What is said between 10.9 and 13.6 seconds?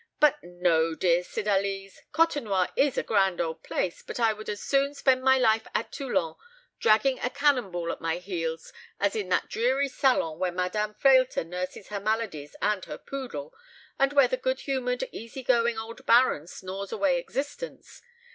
Frehlter nurses her maladies and her poodle,